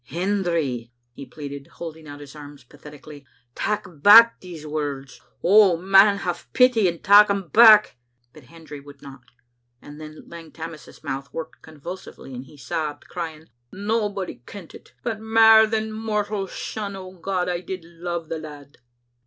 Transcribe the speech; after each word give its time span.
"Hendry," 0.17 0.91
he 1.13 1.27
pleaded, 1.27 1.67
holding 1.73 2.07
out 2.07 2.21
his 2.21 2.35
arms 2.35 2.63
patheti 2.63 2.99
cally, 3.03 3.25
"tak' 3.53 3.85
back 4.01 4.39
these 4.39 4.65
words. 4.65 5.21
Oh, 5.43 5.77
man, 5.77 6.17
have 6.17 6.51
pity, 6.53 6.87
andtak' 6.89 7.27
them 7.27 7.49
back!" 7.49 7.97
But 8.33 8.45
Hendry 8.45 8.79
would 8.79 9.03
not, 9.03 9.21
and 9.79 10.01
then 10.01 10.27
Lang 10.27 10.51
Tammas's 10.51 11.03
mouth 11.03 11.31
worked 11.31 11.61
convulsively, 11.61 12.33
and 12.33 12.45
he 12.45 12.57
sobbed, 12.57 13.09
crying," 13.09 13.51
Nobody 13.71 14.41
kent 14.47 14.73
it, 14.73 14.95
but 15.03 15.19
mair 15.19 15.67
than 15.67 15.91
mortal 15.91 16.47
son, 16.47 16.95
O 16.95 17.11
God, 17.11 17.47
I 17.47 17.59
did 17.61 17.85
love 17.85 18.27
the 18.27 18.39
lad!" 18.39 18.79